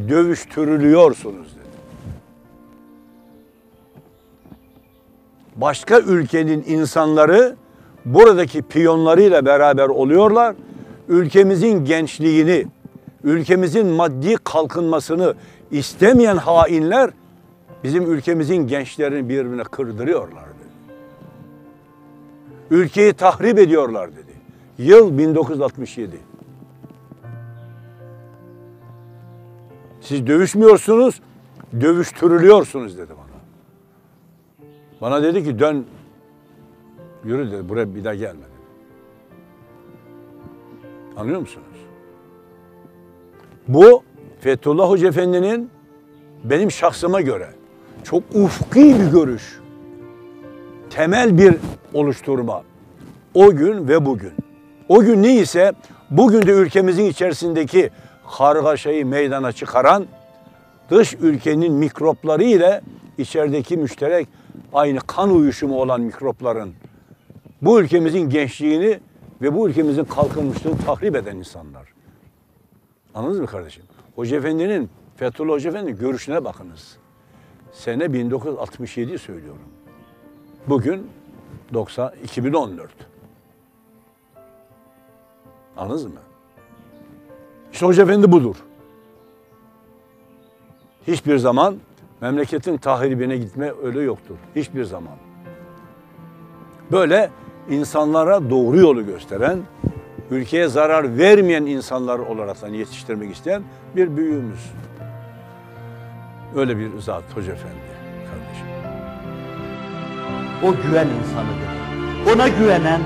dövüştürülüyorsunuz 0.09 1.47
dedi. 1.55 1.67
Başka 5.57 6.01
ülkenin 6.01 6.65
insanları 6.67 7.57
buradaki 8.05 8.63
piyonlarıyla 8.63 9.47
beraber 9.47 9.89
oluyorlar. 9.89 10.57
Ülkemizin 11.09 11.85
gençliğini, 11.85 12.67
ülkemizin 13.25 13.87
maddi 13.87 14.37
kalkınmasını 14.45 15.35
istemeyen 15.71 16.37
hainler 16.37 17.11
bizim 17.85 18.13
ülkemizin 18.13 18.67
gençlerini 18.67 19.29
birbirine 19.29 19.63
kırdırıyorlar 19.63 20.45
dedi. 20.45 20.95
Ülkeyi 22.71 23.13
tahrip 23.13 23.59
ediyorlar 23.59 24.11
dedi. 24.13 24.33
Yıl 24.79 25.19
1967. 25.19 26.17
Siz 30.09 30.27
dövüşmüyorsunuz, 30.27 31.21
dövüştürülüyorsunuz 31.81 32.99
dedi 32.99 33.11
bana. 33.11 33.41
Bana 35.01 35.23
dedi 35.23 35.45
ki 35.45 35.59
dön, 35.59 35.87
yürü 37.25 37.51
dedi, 37.51 37.69
buraya 37.69 37.95
bir 37.95 38.05
daha 38.05 38.15
gelme 38.15 38.43
dedi. 38.43 38.67
Anlıyor 41.17 41.41
musunuz? 41.41 41.67
Bu 43.69 44.03
Fethullah 44.41 44.89
Hoca 44.89 45.09
Efendi'nin 45.09 45.71
benim 46.45 46.71
şahsıma 46.71 47.21
göre 47.21 47.49
çok 48.05 48.23
ufki 48.35 48.81
bir 48.81 49.11
görüş, 49.11 49.61
temel 50.91 51.39
bir 51.39 51.55
oluşturma. 51.95 52.63
O 53.35 53.51
gün 53.51 53.89
ve 53.89 54.07
bugün. 54.07 54.33
O 54.89 55.01
gün 55.01 55.23
neyse 55.23 55.73
bugün 56.11 56.43
de 56.43 56.53
ülkemizin 56.53 57.05
içerisindeki 57.05 57.91
kargaşayı 58.39 59.07
meydana 59.07 59.53
çıkaran 59.53 60.07
dış 60.91 61.15
ülkenin 61.15 61.73
mikropları 61.73 62.45
ile 62.45 62.81
içerideki 63.19 63.77
müşterek 63.77 64.29
aynı 64.73 65.01
kan 65.01 65.31
uyuşumu 65.31 65.81
olan 65.81 66.01
mikropların 66.01 66.75
bu 67.63 67.81
ülkemizin 67.81 68.31
gençliğini 68.31 69.01
ve 69.43 69.55
bu 69.55 69.69
ülkemizin 69.69 70.05
kalkınmışlığını 70.05 70.79
tahrip 70.79 71.17
eden 71.17 71.37
insanlar. 71.37 71.89
Anladınız 73.15 73.41
mı 73.41 73.47
kardeşim? 73.47 73.83
Hoca 74.15 74.37
Efendi'nin, 74.37 74.91
Fethullah 75.17 75.53
Hoca 75.53 75.71
Efendi'nin 75.71 75.99
görüşüne 75.99 76.45
bakınız. 76.45 76.97
Sene 77.73 78.13
1967 78.13 79.19
söylüyorum. 79.19 79.69
Bugün 80.69 81.11
90, 81.75 82.13
2014. 82.25 82.91
Anladınız 85.77 86.05
mı? 86.05 86.26
İşte 87.77 87.87
Hoca 87.87 88.03
Efendi 88.03 88.33
budur. 88.33 88.57
Hiçbir 91.07 91.39
zaman 91.39 91.77
memleketin 92.21 92.77
tahribine 92.77 93.37
gitme 93.37 93.73
öyle 93.83 94.01
yoktur. 94.01 94.35
Hiçbir 94.57 94.85
zaman. 94.85 95.13
Böyle 96.93 97.31
insanlara 97.71 98.51
doğru 98.51 98.77
yolu 98.77 99.07
gösteren, 99.07 99.59
ülkeye 100.31 100.69
zarar 100.69 101.19
vermeyen 101.19 101.63
insanlar 101.67 102.19
olarak 102.19 102.57
yetiştirmek 102.73 103.33
isteyen 103.33 103.63
bir 103.97 104.17
büyüğümüz. 104.17 104.73
Öyle 106.57 106.79
bir 106.79 106.99
zat 106.99 107.25
Hoca 107.35 107.53
Efendi 107.53 107.77
kardeşim. 108.31 108.67
O 110.63 110.73
güven 110.73 111.09
insanıdır. 111.09 112.35
Ona 112.35 112.49
güvenen, 112.49 113.01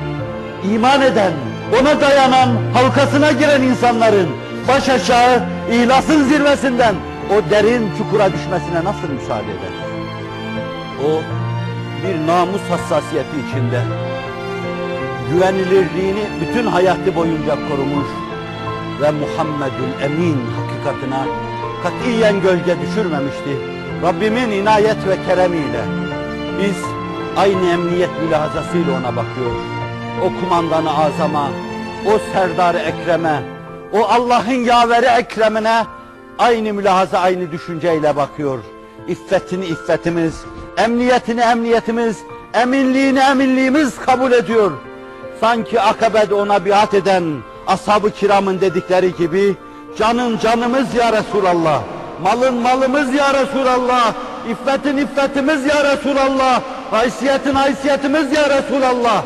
iman 0.73 1.03
eden, 1.03 1.33
ona 1.81 2.01
dayanan, 2.01 2.57
halkasına 2.75 3.33
giren 3.33 3.63
insanların 3.63 4.29
baş 4.69 4.89
aşağı 4.89 5.43
ihlasın 5.71 6.25
zirvesinden 6.25 6.95
o 7.31 7.51
derin 7.51 7.91
çukura 7.99 8.33
düşmesine 8.33 8.85
nasıl 8.85 9.09
müsaade 9.09 9.51
eder? 9.51 9.75
O 11.05 11.11
bir 12.03 12.27
namus 12.27 12.63
hassasiyeti 12.71 13.37
içinde 13.49 13.81
güvenilirliğini 15.33 16.25
bütün 16.41 16.67
hayatı 16.67 17.17
boyunca 17.17 17.55
korumuş 17.55 18.09
ve 19.01 19.11
Muhammedül 19.11 20.03
Emin 20.05 20.39
hakikatine 20.57 21.21
katiyen 21.83 22.41
gölge 22.41 22.77
düşürmemişti. 22.81 23.57
Rabbimin 24.03 24.51
inayet 24.51 25.07
ve 25.09 25.17
keremiyle 25.27 25.85
biz 26.63 26.77
aynı 27.37 27.71
emniyet 27.71 28.11
mülahazasıyla 28.23 28.93
ona 28.93 29.17
bakıyor. 29.17 29.55
O 30.25 30.41
kumandanı 30.41 30.91
azama, 30.91 31.49
o 32.07 32.19
serdar 32.33 32.75
Ekrem'e, 32.75 33.43
o 33.93 34.05
Allah'ın 34.05 34.65
yaveri 34.65 35.07
Ekrem'ine 35.07 35.85
aynı 36.39 36.73
mülahaza, 36.73 37.19
aynı 37.19 37.53
düşünceyle 37.53 38.17
bakıyor. 38.17 38.59
İffetini 39.09 39.67
iffetimiz, 39.67 40.45
emniyetini 40.77 41.41
emniyetimiz, 41.41 42.19
eminliğini 42.55 43.19
eminliğimiz 43.19 43.99
kabul 43.99 44.33
ediyor. 44.33 44.71
Sanki 45.41 45.81
akabede 45.81 46.35
ona 46.35 46.65
biat 46.65 46.95
eden 46.95 47.25
ashab-ı 47.67 48.11
kiramın 48.11 48.61
dedikleri 48.61 49.17
gibi 49.17 49.57
canın 49.99 50.39
canımız 50.39 50.95
ya 50.95 51.13
Resulallah, 51.13 51.83
malın 52.23 52.55
malımız 52.55 53.15
ya 53.15 53.35
Resulallah, 53.35 54.15
iffetin 54.51 54.97
iffetimiz 54.97 55.67
ya 55.67 55.93
Resulallah, 55.93 56.63
haysiyetin 56.91 57.55
haysiyetimiz 57.55 58.33
ya 58.33 58.51
Resulallah 58.51 59.25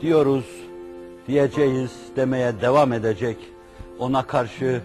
diyoruz, 0.00 0.44
diyeceğiz, 1.28 1.90
demeye 2.18 2.60
devam 2.60 2.92
edecek. 2.92 3.36
Ona 3.98 4.26
karşı 4.26 4.80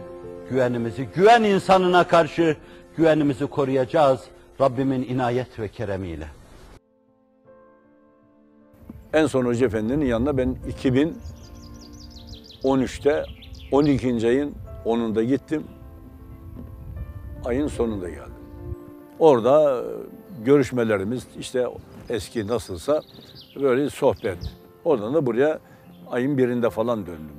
güvenimizi, 0.49 1.07
güven 1.15 1.43
insanına 1.43 2.07
karşı 2.07 2.57
güvenimizi 2.97 3.47
koruyacağız 3.47 4.21
Rabbimin 4.61 5.03
inayet 5.03 5.59
ve 5.59 5.67
keremiyle. 5.67 6.27
En 9.13 9.27
son 9.27 9.45
Hoca 9.45 9.65
Efendi'nin 9.65 10.05
yanına 10.05 10.37
ben 10.37 10.57
2013'te 12.63 13.25
12. 13.71 14.27
ayın 14.27 14.55
10'unda 14.85 15.23
gittim. 15.23 15.63
Ayın 17.45 17.67
sonunda 17.67 18.09
geldim. 18.09 18.33
Orada 19.19 19.81
e, 19.81 19.83
görüşmelerimiz 20.45 21.27
işte 21.39 21.67
eski 22.09 22.47
nasılsa 22.47 23.01
böyle 23.61 23.89
sohbet. 23.89 24.37
Oradan 24.85 25.13
da 25.13 25.25
buraya 25.25 25.59
ayın 26.13 26.37
birinde 26.37 26.69
falan 26.69 27.05
döndüm. 27.05 27.35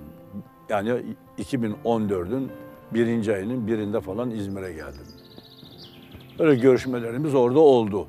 Yani 0.69 1.03
2014'ün 1.39 2.51
birinci 2.95 3.35
ayının 3.35 3.67
birinde 3.67 4.01
falan 4.01 4.31
İzmir'e 4.31 4.73
geldim. 4.73 5.07
Böyle 6.39 6.61
görüşmelerimiz 6.61 7.35
orada 7.35 7.61
oldu. 7.61 8.07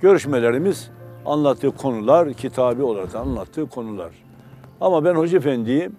Görüşmelerimiz 0.00 0.90
anlattığı 1.26 1.70
konular, 1.70 2.32
kitabi 2.32 2.82
olarak 2.82 3.14
anlattığı 3.14 3.66
konular. 3.68 4.10
Ama 4.80 5.04
ben 5.04 5.14
Hoca 5.14 5.38
Efendi'yi 5.38 5.90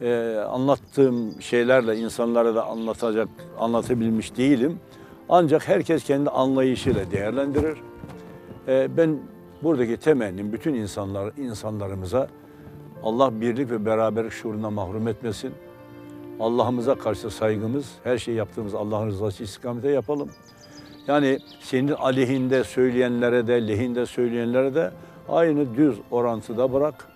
e, 0.00 0.36
anlattığım 0.48 1.42
şeylerle 1.42 1.96
insanlara 1.96 2.54
da 2.54 2.66
anlatacak, 2.66 3.28
anlatabilmiş 3.58 4.36
değilim. 4.36 4.80
Ancak 5.28 5.68
herkes 5.68 6.04
kendi 6.04 6.30
anlayışıyla 6.30 7.10
değerlendirir. 7.10 7.78
E, 8.68 8.96
ben 8.96 9.18
buradaki 9.62 9.96
temennim 9.96 10.52
bütün 10.52 10.74
insanlar 10.74 11.32
insanlarımıza 11.36 12.28
Allah 13.04 13.40
birlik 13.40 13.70
ve 13.70 13.86
beraberlik 13.86 14.32
şuuruna 14.32 14.70
mahrum 14.70 15.08
etmesin. 15.08 15.54
Allah'ımıza 16.40 16.94
karşı 16.94 17.30
saygımız, 17.30 17.92
her 18.04 18.18
şey 18.18 18.34
yaptığımız 18.34 18.74
Allah'ın 18.74 19.06
rızası 19.06 19.42
istikamete 19.42 19.90
yapalım. 19.90 20.30
Yani 21.06 21.38
senin 21.60 21.92
aleyhinde 21.92 22.64
söyleyenlere 22.64 23.46
de, 23.46 23.68
lehinde 23.68 24.06
söyleyenlere 24.06 24.74
de 24.74 24.90
aynı 25.28 25.74
düz 25.74 25.98
orantıda 26.10 26.72
bırak. 26.72 27.08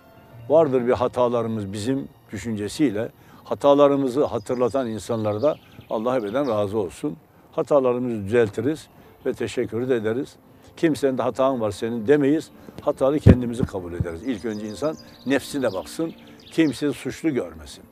Vardır 0.49 0.87
bir 0.87 0.93
hatalarımız 0.93 1.73
bizim 1.73 2.07
düşüncesiyle. 2.31 3.09
Hatalarımızı 3.43 4.25
hatırlatan 4.25 4.87
insanlara 4.87 5.41
da 5.41 5.55
Allah 5.89 6.17
ebeden 6.17 6.47
razı 6.49 6.77
olsun. 6.77 7.17
Hatalarımızı 7.51 8.23
düzeltiriz 8.25 8.87
ve 9.25 9.33
teşekkür 9.33 9.89
de 9.89 9.95
ederiz. 9.95 10.35
Kimsenin 10.79 11.17
de 11.17 11.21
hatan 11.21 11.61
var 11.61 11.71
senin 11.71 12.07
demeyiz. 12.07 12.49
Hatalı 12.81 13.19
kendimizi 13.19 13.63
kabul 13.63 13.93
ederiz. 13.93 14.21
İlk 14.25 14.45
önce 14.45 14.67
insan 14.67 14.95
nefsine 15.25 15.73
baksın. 15.73 16.13
Kimseyi 16.51 16.93
suçlu 16.93 17.29
görmesin. 17.29 17.83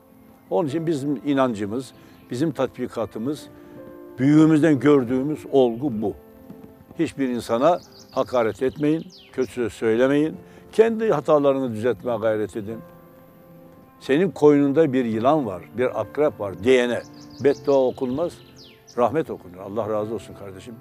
Onun 0.50 0.68
için 0.68 0.86
bizim 0.86 1.20
inancımız, 1.26 1.92
bizim 2.30 2.52
tatbikatımız, 2.52 3.46
büyüğümüzden 4.18 4.80
gördüğümüz 4.80 5.46
olgu 5.52 6.02
bu. 6.02 6.14
Hiçbir 6.98 7.28
insana 7.28 7.80
hakaret 8.10 8.62
etmeyin, 8.62 9.06
kötü 9.32 9.70
söylemeyin. 9.70 10.36
Kendi 10.72 11.10
hatalarını 11.10 11.72
düzeltmeye 11.72 12.18
gayret 12.18 12.56
edin. 12.56 12.78
Senin 14.00 14.30
koynunda 14.30 14.92
bir 14.92 15.04
yılan 15.04 15.46
var, 15.46 15.62
bir 15.78 16.00
akrep 16.00 16.40
var 16.40 16.64
diyene 16.64 17.02
beddua 17.44 17.86
okunmaz, 17.86 18.32
rahmet 18.98 19.30
okunur. 19.30 19.56
Allah 19.56 19.90
razı 19.90 20.14
olsun 20.14 20.34
kardeşim 20.34 20.74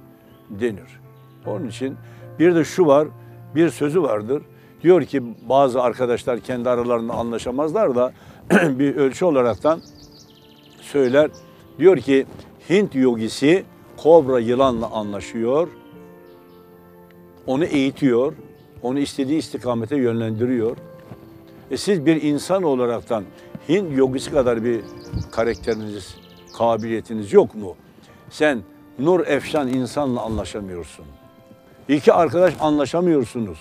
denir. 0.49 1.06
Onun 1.47 1.67
için 1.67 1.95
bir 2.39 2.55
de 2.55 2.63
şu 2.63 2.85
var, 2.85 3.07
bir 3.55 3.69
sözü 3.69 4.01
vardır. 4.01 4.43
Diyor 4.83 5.03
ki 5.03 5.23
bazı 5.49 5.81
arkadaşlar 5.81 6.39
kendi 6.39 6.69
aralarında 6.69 7.13
anlaşamazlar 7.13 7.95
da 7.95 8.13
bir 8.51 8.95
ölçü 8.95 9.25
olaraktan 9.25 9.81
söyler. 10.81 11.31
Diyor 11.79 11.97
ki 11.97 12.25
Hint 12.69 12.95
yogisi 12.95 13.63
kobra 13.97 14.39
yılanla 14.39 14.89
anlaşıyor. 14.89 15.67
Onu 17.47 17.65
eğitiyor. 17.65 18.33
Onu 18.81 18.99
istediği 18.99 19.37
istikamete 19.37 19.95
yönlendiriyor. 19.95 20.77
E 21.71 21.77
siz 21.77 22.05
bir 22.05 22.21
insan 22.21 22.63
olaraktan 22.63 23.23
Hint 23.69 23.97
yogisi 23.97 24.31
kadar 24.31 24.63
bir 24.63 24.81
karakteriniz, 25.31 26.15
kabiliyetiniz 26.57 27.33
yok 27.33 27.55
mu? 27.55 27.75
Sen 28.29 28.61
Nur 28.99 29.27
Efşan 29.27 29.67
insanla 29.67 30.21
anlaşamıyorsun. 30.21 31.05
İki 31.89 32.13
arkadaş 32.13 32.53
anlaşamıyorsunuz. 32.59 33.57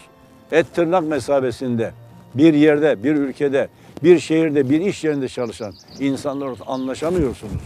Et 0.53 0.67
tırnak 0.75 1.05
mesabesinde 1.05 1.93
bir 2.35 2.55
yerde, 2.55 3.03
bir 3.05 3.15
ülkede, 3.15 3.69
bir 4.03 4.19
şehirde, 4.19 4.71
bir 4.71 4.81
iş 4.81 5.05
yerinde 5.05 5.29
çalışan 5.29 5.75
insanlarla 6.01 6.57
anlaşamıyorsunuz. 6.67 7.63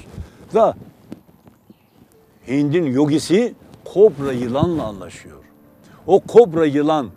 Da 0.55 0.75
Hind'in 2.49 2.85
yogisi 2.85 3.55
kobra 3.85 4.33
yılanla 4.33 4.85
anlaşıyor. 4.85 5.37
O 6.07 6.21
kobra 6.21 6.67
yılan 6.67 7.11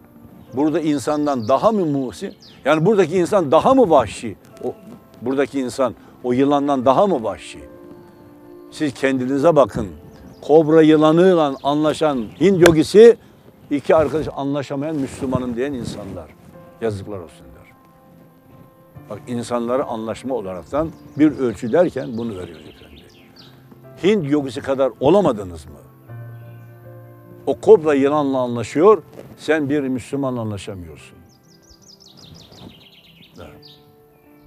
burada 0.54 0.80
insandan 0.80 1.48
daha 1.48 1.72
mı 1.72 1.86
muhsin? 1.86 2.34
Yani 2.66 2.86
buradaki 2.86 3.18
insan 3.18 3.52
daha 3.52 3.74
mı 3.74 3.90
vahşi? 3.90 4.36
O 4.64 4.74
buradaki 5.22 5.60
insan 5.60 5.96
o 6.24 6.34
yılandan 6.34 6.86
daha 6.86 7.08
mı 7.08 7.24
vahşi? 7.24 7.60
Siz 8.72 8.94
kendinize 8.94 9.56
bakın. 9.56 9.88
Kobra 10.42 10.82
yılanıyla 10.82 11.56
anlaşan 11.64 12.26
Hind 12.40 12.62
yogisi 12.62 13.18
iki 13.72 13.96
arkadaş 13.96 14.28
anlaşamayan 14.36 14.96
Müslümanım 14.96 15.56
diyen 15.56 15.74
insanlar. 15.74 16.30
Yazıklar 16.82 17.20
olsun 17.20 17.46
der. 17.56 17.72
Bak 19.10 19.20
insanları 19.28 19.84
anlaşma 19.84 20.36
olaraktan 20.36 20.90
bir 21.18 21.38
ölçü 21.38 21.72
derken 21.72 22.18
bunu 22.18 22.38
veriyor 22.38 22.60
efendi. 22.60 23.04
Hind 24.04 24.30
yogisi 24.32 24.62
kadar 24.62 24.92
olamadınız 25.00 25.66
mı? 25.66 25.72
O 27.46 27.60
kobra 27.60 27.94
yılanla 27.94 28.38
anlaşıyor, 28.38 29.04
sen 29.38 29.70
bir 29.70 29.82
Müslümanla 29.82 30.42
anlaşamıyorsun. 30.42 31.18
Evet. 33.38 33.80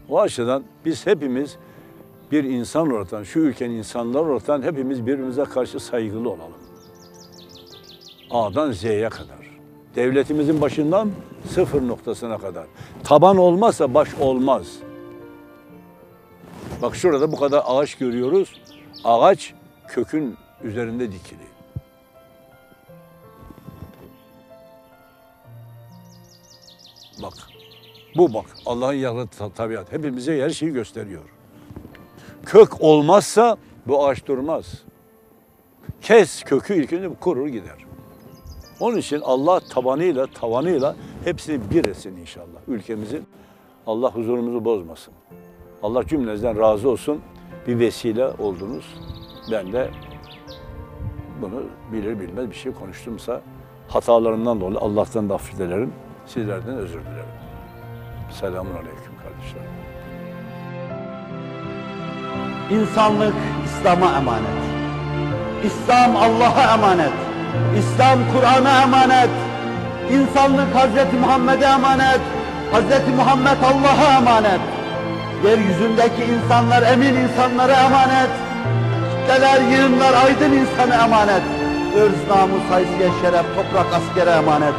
O 0.08 0.20
açıdan 0.20 0.64
biz 0.84 1.06
hepimiz 1.06 1.56
bir 2.32 2.44
insan 2.44 2.90
olaraktan, 2.90 3.22
şu 3.22 3.38
ülkenin 3.38 3.74
insanlar 3.74 4.20
olaraktan 4.20 4.62
hepimiz 4.62 5.06
birbirimize 5.06 5.44
karşı 5.44 5.80
saygılı 5.80 6.28
olalım. 6.30 6.65
A'dan 8.30 8.72
Z'ye 8.72 9.08
kadar. 9.08 9.46
Devletimizin 9.96 10.60
başından 10.60 11.10
sıfır 11.50 11.88
noktasına 11.88 12.38
kadar. 12.38 12.66
Taban 13.04 13.36
olmazsa 13.36 13.94
baş 13.94 14.14
olmaz. 14.14 14.66
Bak 16.82 16.96
şurada 16.96 17.32
bu 17.32 17.36
kadar 17.36 17.62
ağaç 17.66 17.94
görüyoruz. 17.94 18.60
Ağaç 19.04 19.54
kökün 19.88 20.36
üzerinde 20.62 21.12
dikili. 21.12 21.46
Bak. 27.22 27.34
Bu 28.16 28.34
bak. 28.34 28.44
Allah'ın 28.66 28.92
yarattığı 28.92 29.50
tabiat. 29.50 29.92
Hepimize 29.92 30.42
her 30.42 30.50
şeyi 30.50 30.72
gösteriyor. 30.72 31.22
Kök 32.46 32.80
olmazsa 32.80 33.56
bu 33.86 34.06
ağaç 34.06 34.26
durmaz. 34.26 34.82
Kes 36.02 36.42
kökü 36.42 36.74
ilk 36.74 36.92
önce 36.92 37.14
kurur 37.20 37.48
gider. 37.48 37.85
Onun 38.80 38.96
için 38.96 39.20
Allah 39.24 39.60
tabanıyla, 39.60 40.26
tavanıyla 40.26 40.96
hepsini 41.24 41.70
bir 41.70 41.84
etsin 41.84 42.16
inşallah 42.16 42.58
ülkemizin. 42.68 43.26
Allah 43.86 44.14
huzurumuzu 44.14 44.64
bozmasın. 44.64 45.14
Allah 45.82 46.06
cümlenizden 46.06 46.60
razı 46.60 46.90
olsun. 46.90 47.20
Bir 47.66 47.78
vesile 47.78 48.26
oldunuz. 48.26 48.84
Ben 49.52 49.72
de 49.72 49.90
bunu 51.42 51.62
bilir 51.92 52.20
bilmez 52.20 52.50
bir 52.50 52.54
şey 52.54 52.72
konuştumsa 52.72 53.40
hatalarımdan 53.88 54.60
dolayı 54.60 54.78
Allah'tan 54.78 55.28
da 55.28 55.34
affı 55.34 55.58
dilerim. 55.58 55.92
Sizlerden 56.26 56.76
özür 56.76 57.00
dilerim. 57.00 57.36
Selamun 58.30 58.72
aleyküm 58.72 59.12
kardeşlerim. 59.22 59.70
İnsanlık 62.70 63.34
İslam'a 63.64 64.18
emanet. 64.18 64.48
İslam 65.64 66.16
Allah'a 66.16 66.74
emanet. 66.74 67.25
İslam 67.80 68.18
Kur'an'a 68.32 68.82
emanet. 68.82 69.30
İnsanlık 70.10 70.74
Hazreti 70.74 71.16
Muhammed'e 71.16 71.64
emanet. 71.64 72.20
Hazreti 72.72 73.10
Muhammed 73.10 73.60
Allah'a 73.70 74.16
emanet. 74.18 74.60
Yeryüzündeki 75.44 76.24
insanlar 76.24 76.82
emin 76.82 77.14
insanlara 77.14 77.72
emanet. 77.72 78.30
Kitleler, 79.10 79.60
yığınlar 79.60 80.12
aydın 80.24 80.52
insana 80.52 81.04
emanet. 81.04 81.42
Irz, 81.96 82.28
namus, 82.28 82.70
haysiyet, 82.70 83.12
şeref, 83.22 83.46
toprak 83.56 83.86
askere 83.98 84.30
emanet. 84.30 84.74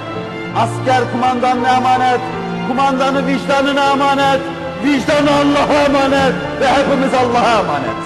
Asker 0.57 1.01
kumandanına 1.11 1.69
emanet. 1.69 2.21
Kumandanı 2.67 3.27
vicdanına 3.27 3.91
emanet. 3.91 4.41
Vicdanı 4.83 5.31
Allah'a 5.31 5.83
emanet. 5.85 6.33
Ve 6.61 6.67
hepimiz 6.67 7.13
Allah'a 7.13 7.59
emanet. 7.59 7.99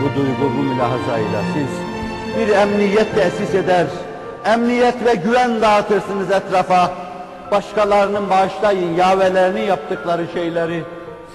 Bu 0.00 0.16
duygu, 0.16 0.54
bu 0.56 0.62
mülahazayla 0.62 1.42
siz 1.54 1.87
bir 2.38 2.48
emniyet 2.48 3.14
tesis 3.14 3.54
eder, 3.54 3.86
emniyet 4.44 5.04
ve 5.04 5.14
güven 5.14 5.60
dağıtırsınız 5.62 6.30
etrafa. 6.30 6.90
Başkalarının 7.50 8.30
bağışlayın 8.30 8.94
yavelerinin 8.94 9.62
yaptıkları 9.62 10.26
şeyleri 10.34 10.84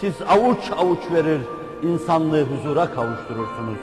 siz 0.02 0.14
avuç 0.30 0.60
avuç 0.78 1.00
verir, 1.14 1.42
insanlığı 1.84 2.44
huzura 2.44 2.86
kavuşturursunuz. 2.86 3.78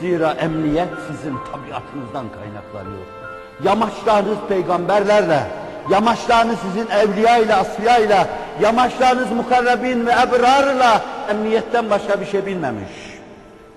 Zira 0.00 0.32
emniyet 0.32 0.88
sizin 1.10 1.34
tabiatınızdan 1.52 2.26
kaynaklanıyor. 2.38 3.06
Yamaçlarınız 3.64 4.38
peygamberlerle, 4.48 5.40
yamaçlarınız 5.90 6.56
sizin 6.58 6.90
evliya 6.90 7.38
ile, 7.38 7.54
asfiya 7.54 7.98
ile, 7.98 8.26
yamaçlarınız 8.62 9.32
mukarrabin 9.32 10.06
ve 10.06 10.10
ebrarla 10.10 11.02
emniyetten 11.30 11.90
başka 11.90 12.20
bir 12.20 12.26
şey 12.26 12.46
bilmemiş. 12.46 12.90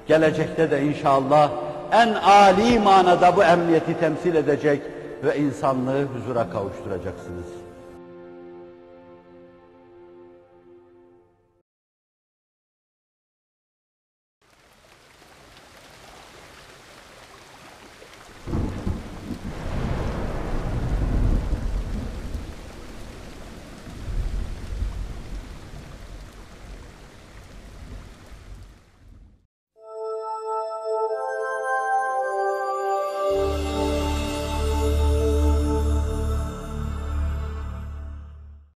Gelecekte 0.07 0.71
de 0.71 0.81
inşallah 0.81 1.49
en 1.91 2.13
âli 2.13 2.79
manada 2.79 3.35
bu 3.35 3.43
emniyeti 3.43 3.99
temsil 3.99 4.35
edecek 4.35 4.81
ve 5.23 5.37
insanlığı 5.37 6.03
huzura 6.03 6.49
kavuşturacaksınız. 6.49 7.60